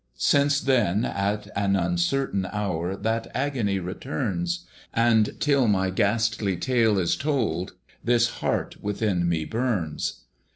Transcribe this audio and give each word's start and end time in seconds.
Since 0.17 0.61
then, 0.61 1.05
at 1.05 1.47
an 1.55 1.75
uncertain 1.75 2.47
hour, 2.51 2.95
That 2.97 3.27
agony 3.35 3.77
returns; 3.77 4.65
And 4.95 5.39
till 5.39 5.67
my 5.67 5.91
ghastly 5.91 6.57
tale 6.57 6.97
is 6.97 7.15
told, 7.15 7.73
This 8.03 8.27
heart 8.39 8.81
within 8.81 9.29
me 9.29 9.45
burns. 9.45 10.21